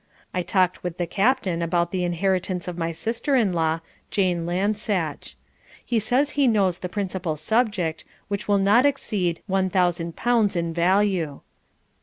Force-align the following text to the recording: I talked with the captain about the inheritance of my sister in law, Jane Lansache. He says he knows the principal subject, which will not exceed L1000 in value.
I 0.33 0.41
talked 0.41 0.81
with 0.81 0.97
the 0.97 1.05
captain 1.05 1.61
about 1.61 1.91
the 1.91 2.03
inheritance 2.03 2.67
of 2.67 2.75
my 2.75 2.91
sister 2.91 3.35
in 3.35 3.53
law, 3.53 3.81
Jane 4.09 4.47
Lansache. 4.47 5.35
He 5.85 5.99
says 5.99 6.31
he 6.31 6.47
knows 6.47 6.79
the 6.79 6.89
principal 6.89 7.35
subject, 7.35 8.03
which 8.27 8.47
will 8.47 8.57
not 8.57 8.83
exceed 8.83 9.43
L1000 9.47 10.55
in 10.55 10.73
value. 10.73 11.41